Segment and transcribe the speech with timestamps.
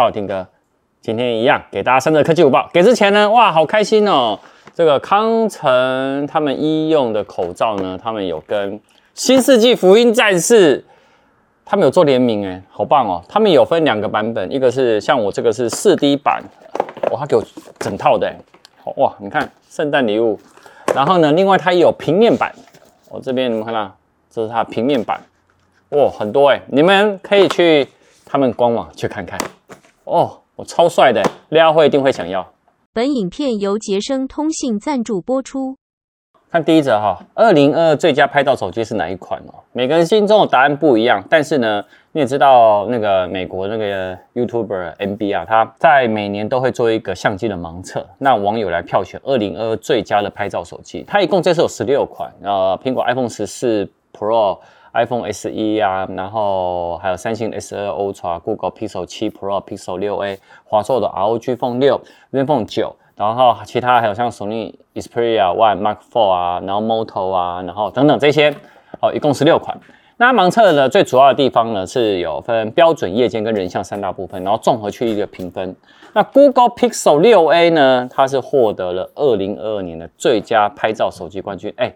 [0.00, 0.46] 大伙听歌，
[1.02, 2.70] 今天一样给大家三则科技午报。
[2.72, 4.40] 给之前呢，哇，好开心哦！
[4.72, 8.80] 这个康城他们医用的口罩呢，他们有跟
[9.12, 10.82] 新世纪福音战士
[11.66, 13.22] 他们有做联名，哎，好棒哦！
[13.28, 16.42] 他们有分两个版本，一个是像我这个是四 D 版，
[17.12, 17.44] 哇，他给我
[17.78, 18.34] 整套的，
[18.96, 20.40] 哇，你看圣诞礼物。
[20.94, 22.50] 然后呢，另外它也有平面版，
[23.10, 23.94] 我这边你们看到，
[24.30, 25.20] 这是它平面版，
[25.90, 27.86] 哇，很多哎，你们可以去
[28.24, 29.38] 他们官网去看看。
[30.10, 32.44] 哦，我超帅的，廖会一定会想要。
[32.92, 35.76] 本影片由杰生通信赞助播出。
[36.50, 39.62] 看第一则哈，二零二二最佳拍照手机是哪一款哦？
[39.72, 54.58] 每个人心中的答案不一样，但是呢，你也知道那个美国那个 YouTuber MB 啊，他在每年都会做一个相机的盲测，那网友来票选二零二二最佳的拍照手机，它一共这次有十六款，呃，苹果 iPhone 十四 Pro、
[54.92, 62.00] iPhone SE 啊，然后还有三星 S 二 Ultra、Google Pixel 七 Pro、Pixel 六 A、华硕的 ROG Phone 六、
[62.32, 62.96] ZenFone 九。
[63.16, 68.50] 然后其他还有像索尼 Xperia One Mark Four 啊，然后 Moto 啊，然后等等这些，
[68.98, 69.78] 哦，一共十六款。
[70.16, 75.76] 那盲测呢，最主要的地方呢是有分标准、夜间跟人像三大部分，然后综合去一个评分。
[76.14, 81.70] 那 Google Pixel 六 A 呢，它是获得了二零二二年的最佳拍照手机冠军。
[81.76, 81.94] 哎，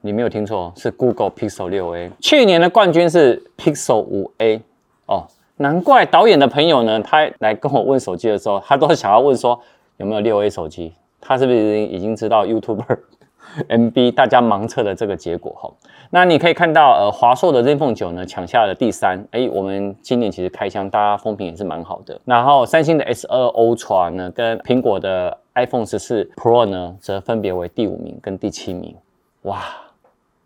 [0.00, 2.10] 你没有听错，是 Google Pixel 六 A。
[2.20, 4.60] 去年的冠军是 Pixel 五 A。
[5.06, 9.60] 哦，难怪导演的朋友呢，他来跟我问手机的时候，他都想要问说。
[9.98, 10.92] 有没有六 A 手机？
[11.20, 12.98] 他是不是已经知道 YouTuber
[13.68, 15.68] MB 大家盲测的这个结果哈？
[16.10, 19.26] 那你可以看到，呃，华硕的 ZenFone 9呢抢下了第三。
[19.32, 22.20] 哎，我们今年其实开箱，大家风评也是蛮好的。
[22.24, 28.94] 然后三星的 S2 Ultra 呢，跟苹果的 iPhone 14 Pro 呢，则分别为第五名跟第七名。
[29.42, 29.64] 哇，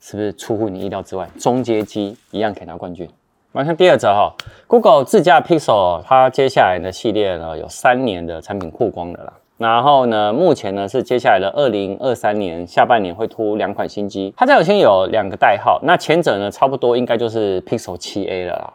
[0.00, 1.28] 是不是出乎你意料之外？
[1.38, 3.08] 中阶机一样可以拿冠军。
[3.52, 4.32] 来看第二则哈
[4.66, 9.32] ，Google 自家 Pixel 它接下来的系列呢有三年的产品曝光的啦。
[9.58, 18.72] 然后呢，目前呢是接下来的二零二三年下半年会出两款新机，它这有先有两个代号，那前者呢差不多应该就是 Pixel 7A 了啦。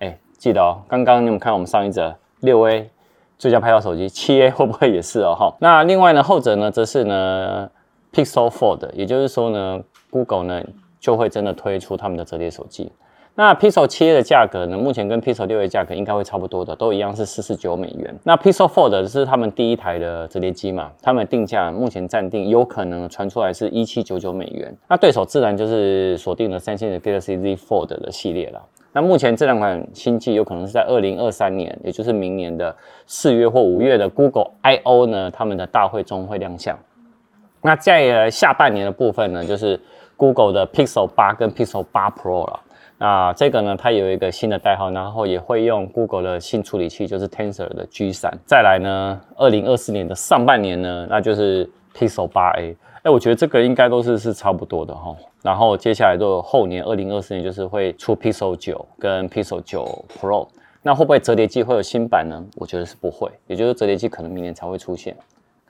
[0.00, 2.90] 哎，记得哦，刚刚你们看我们上一则六 A
[3.38, 5.36] 最佳拍照手机，7A 会不会也是哦？
[5.38, 7.70] 哈，那另外呢后者呢则是呢
[8.12, 9.80] Pixel Fold，也就是说呢
[10.14, 10.62] Google 呢
[11.00, 12.92] 就会真的推出他们的折叠手机。
[13.34, 14.78] 那 Pixel 7A 的价格呢？
[14.78, 18.14] 目前跟 Pixel 6A 价格应该会差不多的，都一样是四十九美元。
[18.22, 20.92] 那 Pixel Fold 是他们第一台的折叠机嘛？
[21.02, 24.72] 他们定价目前暂定有可能传出来是一七九九美元。
[24.86, 28.62] 那对手自然就是锁定了三星的 Galaxy Z Fold 的系列了。
[28.92, 32.72] 那目前这两款新机有可能是在二零二三年，也就是明年的
[33.04, 36.78] 四月或五月的 Google I/O 呢，他们的大会中会亮相。
[37.66, 39.80] 那在下半年的部分呢，就是
[40.18, 42.60] Google 的 Pixel 8跟 Pixel 8 Pro 了。
[42.98, 48.30] 那这个呢，它有一个新的代号，然后也会用 Google 的新处理器，就是 Tensor 的 G3。
[48.44, 51.64] 再来呢，二零二四年的上半年呢，那就是
[51.96, 52.76] Pixel 8A。
[53.02, 55.16] 哎，我觉得这个应该都是是差不多的哈。
[55.42, 60.46] 然后接下来就后年二零二四年就是会出 Pixel 9跟 Pixel 9 Pro。
[60.82, 62.44] 那会不会折叠机会有新版呢？
[62.56, 65.16] 我觉得是不会，也就是折叠机可能明年才会出现。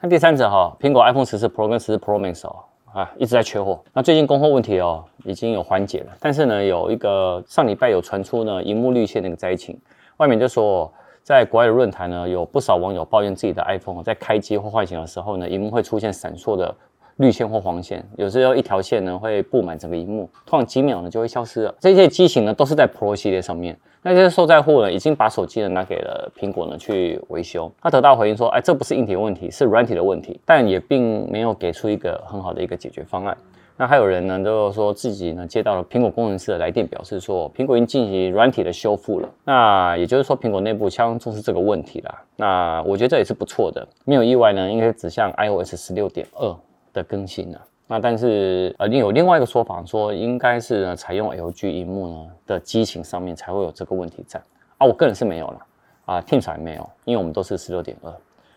[0.05, 2.55] 那第三者哈，苹果 iPhone 十四 Pro 跟十四 Pro Max 哦。
[2.93, 3.83] 啊，一直在缺货。
[3.91, 6.15] 那最近供货问题哦，已经有缓解了。
[6.19, 9.75] 但是呢，有一个上礼拜有传出呢，荧幕绿线那个灾情，
[10.17, 10.93] 外面就说，
[11.23, 16.75] 在国外的论坛呢，有不少网友抱怨自己的 iPhone 在开机或唤醒的时候呢，荧幕会出现闪烁的
[17.17, 21.75] 绿线或黄线，有时候一条线呢会布满整个荧幕，突然几秒呢就会消失了。
[21.79, 23.77] 这些机型呢都是在 Pro 系列上面。
[24.01, 27.71] 那些受灾户呢，已经把手机呢拿给了苹果呢去维修。
[27.81, 33.35] 他得到回应说，哎，这不是硬体问题，是软体的问题，但也并没有给出一个很好的一个解决方案。
[33.77, 39.29] 那还有人呢，就说自己呢接到了苹果工程师的来电，表示说苹果已经进行软体的修复了。
[39.43, 42.23] 那也就是说，苹果内部相当重视这个问题啦。
[42.35, 46.55] 那我觉得这也是不错的，没有意外呢，应该指向 iOS 十六点二
[46.95, 47.61] 的更新了。
[47.87, 54.41] 那但是呃，另有另外一个说法说，应该是呢采用 LG 荧幕呢的机型上面才会有这个问题在
[54.79, 54.87] 啊。
[54.87, 55.59] 我个人是没有了
[56.05, 58.11] 啊，Teams 也没有，因为我们都是十六点二，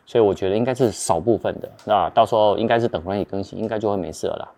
[0.07, 1.69] 所以我觉得应该是少部分的。
[1.85, 4.49] 那到时候应该是等软体更新，应该就会没事了啦。